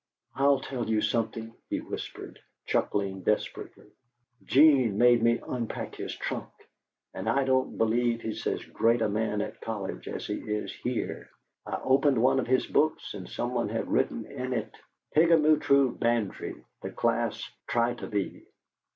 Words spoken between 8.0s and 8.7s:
he's as